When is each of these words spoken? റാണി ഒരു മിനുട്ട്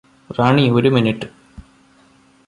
റാണി 0.29 0.63
ഒരു 0.71 0.89
മിനുട്ട് 0.89 1.27